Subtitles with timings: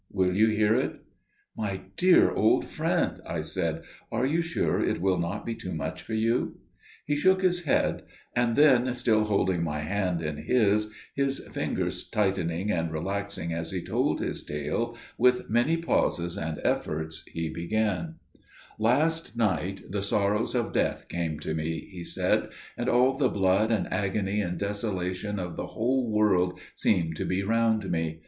[0.11, 0.99] Will you hear it?"
[1.55, 6.01] "My dear old friend," I said, "are you sure it will not be too much
[6.01, 6.57] for you?"
[7.05, 8.01] He shook his head;
[8.35, 13.79] and then, still holding my hand in his, his fingers tightening and relaxing as he
[13.79, 18.15] told his tale, with many pauses and efforts, he began:
[18.79, 23.71] "Last night the sorrows of death came to me," he said, "and all the blood
[23.71, 28.19] and agony and desolation of the whole world seemed to be round me.